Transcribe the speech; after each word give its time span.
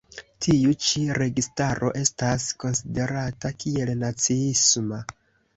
Tiu 0.43 0.71
ĉi 0.85 1.01
registaro 1.17 1.91
estas 2.01 2.47
konsiderata 2.65 3.55
kiel 3.65 3.93
naciisma. 4.07 5.05